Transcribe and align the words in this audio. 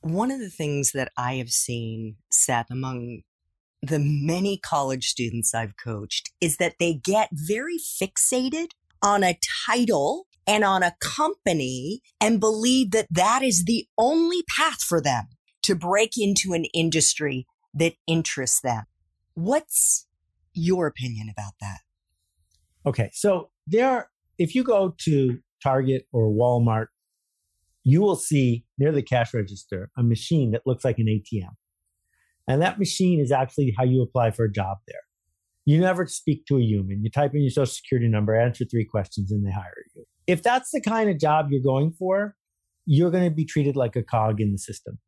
one 0.00 0.30
of 0.30 0.40
the 0.40 0.50
things 0.50 0.92
that 0.92 1.10
I 1.16 1.34
have 1.34 1.50
seen, 1.50 2.16
Seth, 2.30 2.70
among 2.70 3.22
the 3.82 3.98
many 4.00 4.58
college 4.58 5.06
students 5.06 5.54
I've 5.54 5.76
coached 5.76 6.30
is 6.40 6.56
that 6.56 6.74
they 6.78 6.94
get 6.94 7.28
very 7.32 7.78
fixated 7.78 8.68
on 9.02 9.22
a 9.22 9.38
title 9.66 10.26
and 10.46 10.64
on 10.64 10.82
a 10.82 10.96
company 11.00 12.00
and 12.20 12.40
believe 12.40 12.90
that 12.90 13.06
that 13.10 13.42
is 13.42 13.64
the 13.64 13.86
only 13.96 14.42
path 14.56 14.82
for 14.82 15.00
them 15.00 15.28
to 15.62 15.74
break 15.74 16.12
into 16.16 16.54
an 16.54 16.64
industry 16.74 17.46
that 17.74 17.94
interests 18.06 18.60
them. 18.60 18.84
What's 19.34 20.06
your 20.52 20.86
opinion 20.86 21.28
about 21.30 21.52
that? 21.60 21.78
Okay. 22.86 23.10
So 23.12 23.50
there 23.66 24.10
if 24.38 24.54
you 24.54 24.64
go 24.64 24.94
to 25.00 25.38
Target 25.62 26.06
or 26.12 26.30
Walmart 26.30 26.86
you 27.88 28.02
will 28.02 28.16
see 28.16 28.66
near 28.76 28.92
the 28.92 29.02
cash 29.02 29.32
register 29.32 29.90
a 29.96 30.02
machine 30.02 30.50
that 30.50 30.66
looks 30.66 30.84
like 30.84 30.98
an 30.98 31.06
ATM. 31.06 31.54
And 32.46 32.60
that 32.60 32.78
machine 32.78 33.18
is 33.18 33.32
actually 33.32 33.74
how 33.78 33.84
you 33.84 34.02
apply 34.02 34.30
for 34.32 34.44
a 34.44 34.52
job 34.52 34.78
there. 34.86 35.00
You 35.64 35.80
never 35.80 36.06
speak 36.06 36.44
to 36.46 36.58
a 36.58 36.62
human. 36.62 37.02
You 37.02 37.10
type 37.10 37.34
in 37.34 37.40
your 37.40 37.50
social 37.50 37.72
security 37.72 38.08
number, 38.08 38.38
answer 38.38 38.66
three 38.66 38.84
questions, 38.84 39.32
and 39.32 39.46
they 39.46 39.50
hire 39.50 39.72
you. 39.94 40.04
If 40.26 40.42
that's 40.42 40.70
the 40.70 40.82
kind 40.82 41.08
of 41.08 41.18
job 41.18 41.48
you're 41.50 41.62
going 41.62 41.92
for, 41.92 42.36
you're 42.84 43.10
going 43.10 43.24
to 43.24 43.34
be 43.34 43.46
treated 43.46 43.74
like 43.74 43.96
a 43.96 44.02
cog 44.02 44.40
in 44.40 44.52
the 44.52 44.58
system. 44.58 44.98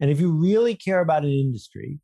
And 0.00 0.10
if 0.10 0.18
you 0.18 0.30
really 0.30 0.74
care 0.74 1.00
about 1.00 1.24
an 1.24 1.30
industry, 1.30 2.00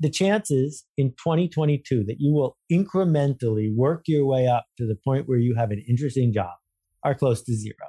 the 0.00 0.10
chances 0.10 0.84
in 0.96 1.10
2022 1.10 2.04
that 2.04 2.16
you 2.18 2.32
will 2.32 2.56
incrementally 2.72 3.74
work 3.74 4.02
your 4.06 4.26
way 4.26 4.48
up 4.48 4.64
to 4.78 4.86
the 4.86 4.96
point 5.04 5.28
where 5.28 5.38
you 5.38 5.54
have 5.56 5.70
an 5.70 5.84
interesting 5.88 6.32
job 6.32 6.54
are 7.04 7.14
close 7.14 7.42
to 7.44 7.54
zero. 7.54 7.88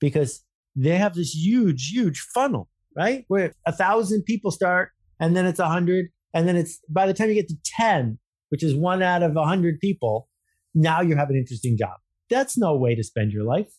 Because 0.00 0.44
they 0.78 0.96
have 0.96 1.14
this 1.14 1.34
huge, 1.34 1.90
huge 1.92 2.20
funnel, 2.20 2.68
right? 2.96 3.24
Where 3.28 3.52
a 3.66 3.72
thousand 3.72 4.22
people 4.24 4.50
start 4.50 4.90
and 5.18 5.36
then 5.36 5.44
it's 5.44 5.58
a 5.58 5.68
hundred. 5.68 6.06
And 6.32 6.46
then 6.46 6.56
it's 6.56 6.80
by 6.88 7.06
the 7.06 7.14
time 7.14 7.28
you 7.28 7.34
get 7.34 7.48
to 7.48 7.56
10, 7.64 8.18
which 8.50 8.62
is 8.62 8.74
one 8.76 9.02
out 9.02 9.22
of 9.22 9.36
a 9.36 9.44
hundred 9.44 9.80
people, 9.80 10.28
now 10.74 11.00
you 11.00 11.16
have 11.16 11.30
an 11.30 11.36
interesting 11.36 11.76
job. 11.76 11.96
That's 12.30 12.56
no 12.56 12.76
way 12.76 12.94
to 12.94 13.02
spend 13.02 13.32
your 13.32 13.44
life. 13.44 13.72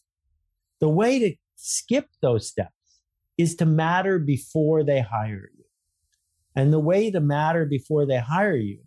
The 0.81 0.89
way 0.89 1.19
to 1.19 1.35
skip 1.55 2.07
those 2.21 2.47
steps 2.47 2.73
is 3.38 3.55
to 3.57 3.65
matter 3.65 4.19
before 4.19 4.83
they 4.83 5.01
hire 5.01 5.49
you. 5.55 5.65
And 6.55 6.73
the 6.73 6.79
way 6.79 7.11
to 7.11 7.21
matter 7.21 7.65
before 7.65 8.05
they 8.05 8.17
hire 8.17 8.55
you 8.55 8.79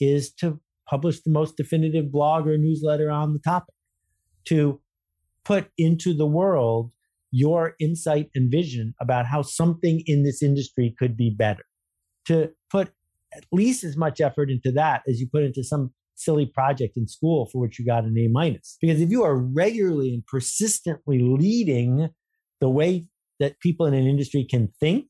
is 0.00 0.32
to 0.34 0.60
publish 0.86 1.20
the 1.20 1.30
most 1.30 1.56
definitive 1.56 2.12
blog 2.12 2.46
or 2.46 2.58
newsletter 2.58 3.10
on 3.10 3.32
the 3.32 3.38
topic, 3.38 3.74
to 4.46 4.80
put 5.44 5.68
into 5.78 6.12
the 6.12 6.26
world 6.26 6.90
your 7.36 7.74
insight 7.80 8.30
and 8.36 8.48
vision 8.48 8.94
about 9.00 9.26
how 9.26 9.42
something 9.42 10.04
in 10.06 10.22
this 10.22 10.40
industry 10.40 10.94
could 10.96 11.16
be 11.16 11.30
better. 11.30 11.64
To 12.26 12.50
put 12.70 12.92
at 13.34 13.42
least 13.50 13.82
as 13.82 13.96
much 13.96 14.20
effort 14.20 14.50
into 14.50 14.70
that 14.70 15.02
as 15.08 15.18
you 15.18 15.26
put 15.26 15.42
into 15.42 15.64
some 15.64 15.92
silly 16.14 16.46
project 16.46 16.96
in 16.96 17.08
school 17.08 17.48
for 17.50 17.60
which 17.60 17.76
you 17.76 17.84
got 17.84 18.04
an 18.04 18.16
A 18.16 18.28
minus. 18.28 18.78
Because 18.80 19.00
if 19.00 19.10
you 19.10 19.24
are 19.24 19.36
regularly 19.36 20.14
and 20.14 20.24
persistently 20.24 21.18
leading 21.22 22.08
the 22.60 22.70
way 22.70 23.08
that 23.40 23.58
people 23.58 23.84
in 23.86 23.94
an 23.94 24.06
industry 24.06 24.46
can 24.48 24.68
think, 24.78 25.06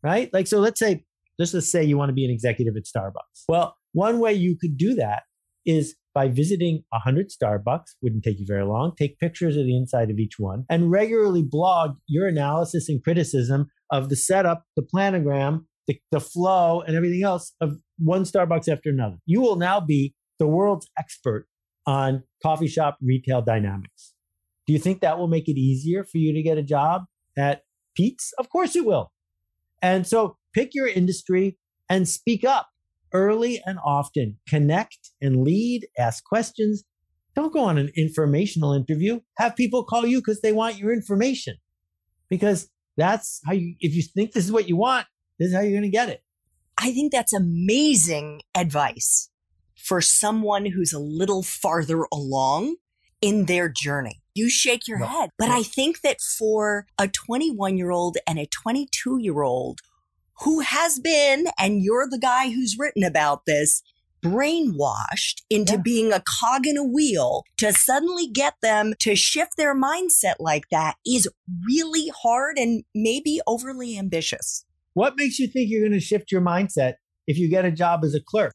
right? 0.00 0.32
Like, 0.32 0.46
so 0.46 0.60
let's 0.60 0.78
say, 0.78 1.04
let's 1.40 1.50
just 1.50 1.72
say 1.72 1.82
you 1.82 1.98
want 1.98 2.10
to 2.10 2.14
be 2.14 2.24
an 2.24 2.30
executive 2.30 2.74
at 2.76 2.84
Starbucks. 2.84 3.42
Well, 3.48 3.74
one 3.94 4.20
way 4.20 4.32
you 4.32 4.56
could 4.56 4.78
do 4.78 4.94
that 4.94 5.24
is 5.66 5.96
by 6.14 6.28
visiting 6.28 6.84
100 6.90 7.30
Starbucks, 7.30 7.96
wouldn't 8.00 8.22
take 8.22 8.38
you 8.38 8.46
very 8.46 8.64
long, 8.64 8.94
take 8.96 9.18
pictures 9.18 9.56
of 9.56 9.64
the 9.64 9.76
inside 9.76 10.10
of 10.10 10.18
each 10.18 10.38
one, 10.38 10.64
and 10.70 10.90
regularly 10.90 11.42
blog 11.42 11.96
your 12.06 12.28
analysis 12.28 12.88
and 12.88 13.02
criticism 13.02 13.68
of 13.90 14.08
the 14.08 14.16
setup, 14.16 14.64
the 14.76 14.82
planogram, 14.82 15.64
the, 15.86 15.98
the 16.12 16.20
flow, 16.20 16.80
and 16.80 16.96
everything 16.96 17.24
else 17.24 17.52
of 17.60 17.78
one 17.98 18.22
Starbucks 18.22 18.68
after 18.68 18.90
another. 18.90 19.16
You 19.26 19.40
will 19.40 19.56
now 19.56 19.80
be 19.80 20.14
the 20.38 20.46
world's 20.46 20.88
expert 20.98 21.46
on 21.86 22.22
coffee 22.42 22.68
shop 22.68 22.96
retail 23.02 23.42
dynamics. 23.42 24.14
Do 24.66 24.72
you 24.72 24.78
think 24.78 25.00
that 25.00 25.18
will 25.18 25.28
make 25.28 25.48
it 25.48 25.58
easier 25.58 26.04
for 26.04 26.18
you 26.18 26.32
to 26.32 26.42
get 26.42 26.58
a 26.58 26.62
job 26.62 27.04
at 27.36 27.62
Peet's? 27.94 28.32
Of 28.38 28.48
course 28.48 28.74
it 28.74 28.86
will. 28.86 29.12
And 29.82 30.06
so 30.06 30.38
pick 30.54 30.74
your 30.74 30.88
industry 30.88 31.58
and 31.90 32.08
speak 32.08 32.44
up 32.44 32.68
early 33.14 33.62
and 33.64 33.78
often. 33.84 34.36
Connect 34.48 35.10
and 35.22 35.42
lead, 35.42 35.86
ask 35.98 36.22
questions. 36.24 36.84
Don't 37.34 37.52
go 37.52 37.64
on 37.64 37.78
an 37.78 37.90
informational 37.96 38.72
interview. 38.72 39.20
Have 39.38 39.56
people 39.56 39.84
call 39.84 40.06
you 40.06 40.18
because 40.18 40.40
they 40.40 40.52
want 40.52 40.78
your 40.78 40.92
information. 40.92 41.56
Because 42.28 42.68
that's 42.96 43.40
how 43.46 43.52
you, 43.52 43.74
if 43.80 43.94
you 43.94 44.02
think 44.02 44.32
this 44.32 44.44
is 44.44 44.52
what 44.52 44.68
you 44.68 44.76
want, 44.76 45.06
this 45.38 45.48
is 45.48 45.54
how 45.54 45.60
you're 45.60 45.72
going 45.72 45.82
to 45.82 45.88
get 45.88 46.08
it. 46.08 46.22
I 46.78 46.92
think 46.92 47.12
that's 47.12 47.32
amazing 47.32 48.42
advice 48.54 49.30
for 49.74 50.00
someone 50.00 50.66
who's 50.66 50.92
a 50.92 50.98
little 50.98 51.42
farther 51.42 52.06
along 52.12 52.76
in 53.20 53.46
their 53.46 53.68
journey. 53.68 54.22
You 54.34 54.48
shake 54.48 54.88
your 54.88 54.98
no, 54.98 55.06
head. 55.06 55.30
But. 55.38 55.48
I 55.48 55.62
think 55.62 56.00
that 56.02 56.20
for 56.20 56.86
a 56.98 57.08
21 57.08 57.78
year 57.78 57.90
old 57.90 58.18
and 58.26 58.38
a 58.38 58.46
22 58.46 59.18
year 59.20 59.42
old 59.42 59.80
who 60.40 60.60
has 60.60 60.98
been, 60.98 61.46
and 61.58 61.82
you're 61.82 62.08
the 62.08 62.18
guy 62.18 62.50
who's 62.50 62.76
written 62.78 63.04
about 63.04 63.46
this, 63.46 63.82
brainwashed 64.24 65.42
into 65.50 65.74
yeah. 65.74 65.80
being 65.84 66.12
a 66.12 66.22
cog 66.40 66.66
in 66.66 66.78
a 66.78 66.84
wheel 66.84 67.44
to 67.58 67.72
suddenly 67.72 68.26
get 68.26 68.54
them 68.62 68.94
to 68.98 69.14
shift 69.14 69.56
their 69.56 69.78
mindset 69.78 70.34
like 70.40 70.64
that 70.70 70.96
is 71.06 71.28
really 71.66 72.10
hard 72.22 72.56
and 72.56 72.84
maybe 72.94 73.40
overly 73.46 73.98
ambitious. 73.98 74.64
What 74.94 75.14
makes 75.16 75.38
you 75.38 75.46
think 75.46 75.68
you're 75.68 75.82
going 75.82 75.92
to 75.92 76.00
shift 76.00 76.32
your 76.32 76.40
mindset 76.40 76.94
if 77.26 77.36
you 77.36 77.50
get 77.50 77.66
a 77.66 77.70
job 77.70 78.00
as 78.02 78.14
a 78.14 78.20
clerk? 78.20 78.54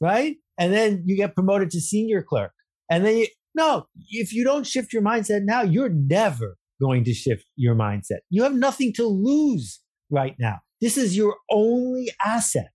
Right? 0.00 0.36
And 0.58 0.72
then 0.72 1.04
you 1.06 1.16
get 1.16 1.34
promoted 1.34 1.70
to 1.70 1.80
senior 1.80 2.22
clerk. 2.22 2.52
And 2.90 3.04
then 3.04 3.18
you, 3.18 3.26
no, 3.54 3.86
if 4.10 4.32
you 4.32 4.42
don't 4.42 4.66
shift 4.66 4.92
your 4.92 5.02
mindset 5.02 5.42
now, 5.44 5.62
you're 5.62 5.90
never 5.90 6.56
going 6.80 7.04
to 7.04 7.14
shift 7.14 7.44
your 7.54 7.76
mindset. 7.76 8.18
You 8.30 8.42
have 8.42 8.54
nothing 8.54 8.92
to 8.94 9.06
lose 9.06 9.80
right 10.10 10.34
now. 10.40 10.60
This 10.82 10.98
is 10.98 11.16
your 11.16 11.36
only 11.48 12.10
asset. 12.24 12.72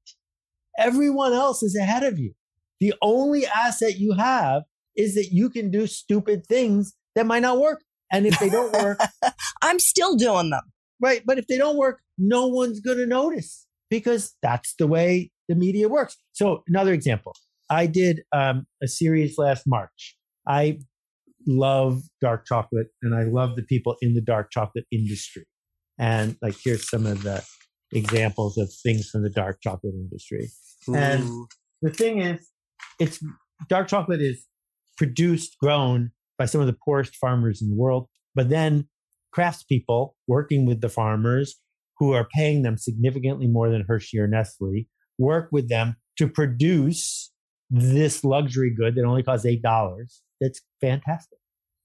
Everyone 0.79 1.33
else 1.33 1.61
is 1.61 1.75
ahead 1.75 2.03
of 2.03 2.17
you. 2.17 2.33
The 2.79 2.93
only 3.01 3.45
asset 3.45 3.99
you 3.99 4.13
have 4.13 4.63
is 4.95 5.13
that 5.15 5.29
you 5.31 5.49
can 5.49 5.69
do 5.69 5.87
stupid 5.87 6.47
things 6.47 6.93
that 7.15 7.25
might 7.25 7.41
not 7.41 7.59
work. 7.59 7.83
And 8.09 8.25
if 8.25 8.39
they 8.39 8.49
don't 8.49 8.71
work, 8.73 9.01
I'm 9.61 9.79
still 9.79 10.15
doing 10.15 10.51
them. 10.51 10.61
right? 11.01 11.21
But 11.25 11.37
if 11.37 11.47
they 11.47 11.57
don't 11.57 11.77
work, 11.77 11.99
no 12.17 12.47
one's 12.47 12.79
going 12.79 12.97
to 12.97 13.05
notice 13.05 13.67
because 13.89 14.35
that's 14.41 14.73
the 14.79 14.87
way 14.87 15.31
the 15.49 15.55
media 15.55 15.89
works. 15.89 16.15
So, 16.31 16.63
another 16.67 16.93
example 16.93 17.33
I 17.69 17.87
did 17.87 18.21
um, 18.33 18.65
a 18.81 18.87
series 18.87 19.37
last 19.37 19.63
March. 19.67 20.15
I 20.47 20.79
love 21.45 22.03
dark 22.21 22.45
chocolate 22.45 22.87
and 23.01 23.13
I 23.13 23.23
love 23.23 23.57
the 23.57 23.63
people 23.63 23.97
in 24.01 24.13
the 24.13 24.21
dark 24.21 24.49
chocolate 24.51 24.85
industry. 24.91 25.45
And 25.99 26.37
like, 26.41 26.55
here's 26.63 26.89
some 26.89 27.05
of 27.05 27.23
the 27.23 27.43
examples 27.91 28.57
of 28.57 28.71
things 28.83 29.09
from 29.09 29.23
the 29.23 29.29
dark 29.29 29.61
chocolate 29.61 29.93
industry. 29.95 30.49
Ooh. 30.89 30.95
And 30.95 31.47
the 31.81 31.91
thing 31.91 32.19
is, 32.19 32.47
it's 32.99 33.19
dark 33.69 33.87
chocolate 33.87 34.21
is 34.21 34.45
produced, 34.97 35.57
grown 35.59 36.11
by 36.37 36.45
some 36.45 36.61
of 36.61 36.67
the 36.67 36.77
poorest 36.85 37.15
farmers 37.15 37.61
in 37.61 37.69
the 37.69 37.75
world, 37.75 38.07
but 38.35 38.49
then 38.49 38.87
craftspeople 39.35 40.13
working 40.27 40.65
with 40.65 40.81
the 40.81 40.89
farmers 40.89 41.55
who 41.99 42.13
are 42.13 42.27
paying 42.35 42.63
them 42.63 42.77
significantly 42.77 43.47
more 43.47 43.69
than 43.69 43.85
Hershey 43.87 44.19
or 44.19 44.27
Nestle 44.27 44.87
work 45.17 45.49
with 45.51 45.69
them 45.69 45.95
to 46.17 46.27
produce 46.27 47.31
this 47.69 48.23
luxury 48.23 48.73
good 48.75 48.95
that 48.95 49.03
only 49.03 49.23
costs 49.23 49.45
$8. 49.45 49.61
That's 50.39 50.61
fantastic. 50.79 51.39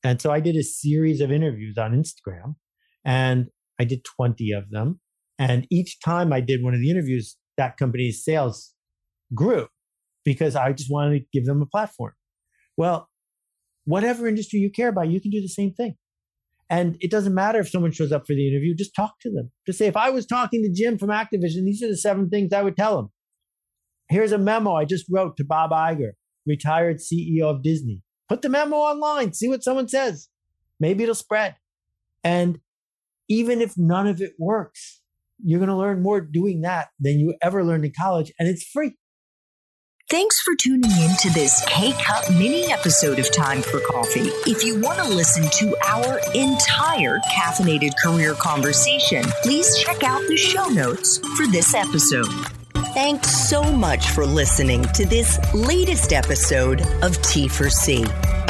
And 0.04 0.20
so 0.20 0.30
I 0.30 0.40
did 0.40 0.56
a 0.56 0.62
series 0.62 1.20
of 1.20 1.30
interviews 1.32 1.78
on 1.78 1.92
Instagram 1.92 2.56
and 3.04 3.48
I 3.78 3.84
did 3.84 4.04
20 4.04 4.52
of 4.52 4.70
them. 4.70 5.00
And 5.38 5.66
each 5.70 5.98
time 6.04 6.32
I 6.32 6.40
did 6.40 6.62
one 6.62 6.74
of 6.74 6.80
the 6.80 6.90
interviews, 6.90 7.36
that 7.56 7.76
company's 7.76 8.24
sales 8.24 8.72
grew 9.34 9.66
because 10.24 10.56
I 10.56 10.72
just 10.72 10.90
wanted 10.90 11.20
to 11.20 11.26
give 11.32 11.46
them 11.46 11.62
a 11.62 11.66
platform. 11.66 12.12
Well, 12.76 13.08
whatever 13.84 14.26
industry 14.26 14.60
you 14.60 14.70
care 14.70 14.88
about, 14.88 15.10
you 15.10 15.20
can 15.20 15.30
do 15.30 15.40
the 15.40 15.48
same 15.48 15.72
thing. 15.72 15.96
And 16.70 16.96
it 17.00 17.10
doesn't 17.10 17.34
matter 17.34 17.60
if 17.60 17.68
someone 17.68 17.92
shows 17.92 18.12
up 18.12 18.26
for 18.26 18.34
the 18.34 18.48
interview, 18.48 18.74
just 18.74 18.94
talk 18.94 19.14
to 19.20 19.30
them. 19.30 19.50
Just 19.66 19.78
say, 19.78 19.88
if 19.88 19.96
I 19.96 20.10
was 20.10 20.24
talking 20.24 20.62
to 20.62 20.72
Jim 20.72 20.96
from 20.96 21.10
Activision, 21.10 21.64
these 21.64 21.82
are 21.82 21.88
the 21.88 21.96
seven 21.96 22.30
things 22.30 22.52
I 22.52 22.62
would 22.62 22.76
tell 22.76 22.98
him. 22.98 23.08
Here's 24.08 24.32
a 24.32 24.38
memo 24.38 24.74
I 24.74 24.84
just 24.84 25.04
wrote 25.10 25.36
to 25.36 25.44
Bob 25.44 25.70
Iger, 25.70 26.12
retired 26.46 26.98
CEO 26.98 27.42
of 27.42 27.62
Disney. 27.62 28.02
Put 28.28 28.40
the 28.40 28.48
memo 28.48 28.76
online, 28.76 29.34
see 29.34 29.48
what 29.48 29.62
someone 29.62 29.88
says. 29.88 30.28
Maybe 30.80 31.02
it'll 31.02 31.14
spread. 31.14 31.56
And 32.24 32.60
even 33.28 33.60
if 33.60 33.74
none 33.76 34.06
of 34.06 34.22
it 34.22 34.32
works, 34.38 35.01
you're 35.44 35.58
going 35.58 35.68
to 35.68 35.76
learn 35.76 36.02
more 36.02 36.20
doing 36.20 36.62
that 36.62 36.88
than 36.98 37.18
you 37.18 37.34
ever 37.42 37.64
learned 37.64 37.84
in 37.84 37.92
college, 37.98 38.32
and 38.38 38.48
it's 38.48 38.64
free. 38.64 38.92
Thanks 40.10 40.40
for 40.42 40.54
tuning 40.54 40.90
in 40.90 41.16
to 41.20 41.30
this 41.30 41.64
K 41.68 41.92
Cup 41.92 42.30
mini 42.32 42.70
episode 42.70 43.18
of 43.18 43.32
Time 43.32 43.62
for 43.62 43.80
Coffee. 43.80 44.28
If 44.46 44.62
you 44.62 44.78
want 44.78 44.98
to 44.98 45.08
listen 45.08 45.44
to 45.44 45.76
our 45.86 46.20
entire 46.34 47.18
caffeinated 47.20 47.92
career 48.02 48.34
conversation, 48.34 49.24
please 49.42 49.78
check 49.78 50.02
out 50.02 50.20
the 50.28 50.36
show 50.36 50.66
notes 50.66 51.18
for 51.36 51.46
this 51.46 51.74
episode. 51.74 52.28
Thanks 52.92 53.48
so 53.48 53.62
much 53.72 54.10
for 54.10 54.26
listening 54.26 54.82
to 54.92 55.06
this 55.06 55.38
latest 55.54 56.12
episode 56.12 56.82
of 57.02 57.20
T 57.22 57.48
for 57.48 57.70
C. 57.70 58.04